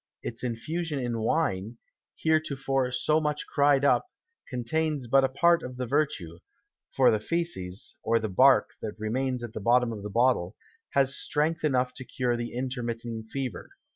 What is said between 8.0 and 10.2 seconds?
or the Bark that remains at the bottom of the